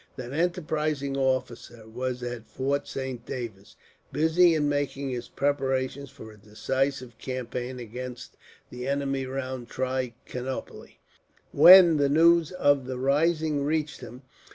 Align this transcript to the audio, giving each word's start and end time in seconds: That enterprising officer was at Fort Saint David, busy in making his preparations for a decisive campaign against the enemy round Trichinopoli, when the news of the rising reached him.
That 0.15 0.33
enterprising 0.33 1.15
officer 1.15 1.87
was 1.87 2.23
at 2.23 2.47
Fort 2.49 2.87
Saint 2.87 3.23
David, 3.23 3.67
busy 4.11 4.55
in 4.55 4.67
making 4.67 5.11
his 5.11 5.27
preparations 5.29 6.09
for 6.09 6.31
a 6.31 6.39
decisive 6.39 7.19
campaign 7.19 7.77
against 7.77 8.35
the 8.71 8.87
enemy 8.87 9.27
round 9.27 9.69
Trichinopoli, 9.69 10.97
when 11.51 11.97
the 11.97 12.09
news 12.09 12.51
of 12.51 12.87
the 12.87 12.97
rising 12.97 13.63
reached 13.63 14.01
him. 14.01 14.23